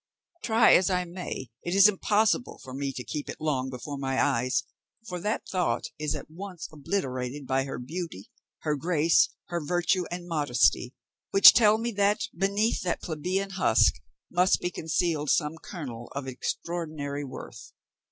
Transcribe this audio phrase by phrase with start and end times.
[0.43, 4.19] Try as I may, it is impossible for me to keep it long before my
[4.19, 4.63] eyes;
[5.07, 10.27] for that thought is at once obliterated by her beauty, her grace, her virtue, and
[10.27, 10.95] modesty,
[11.29, 14.01] which tell me that, beneath that plebeian husk,
[14.31, 17.71] must be concealed some kernel of extraordinary worth.